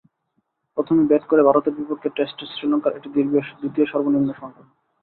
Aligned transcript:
প্রথমে 0.77 1.03
ব্যাট 1.09 1.23
করে 1.27 1.41
ভারতের 1.43 1.73
বিপক্ষে 1.77 2.09
টেস্টে 2.15 2.45
শ্রীলঙ্কার 2.47 2.95
এটি 2.97 3.07
দ্বিতীয় 3.59 3.85
সর্বনিম্ন 3.91 4.29
সংগ্রহ। 4.33 4.67